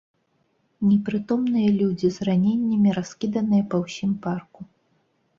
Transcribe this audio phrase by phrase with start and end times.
[0.91, 4.59] Непрытомныя людзі з раненнямі раскіданыя па ўсім парку.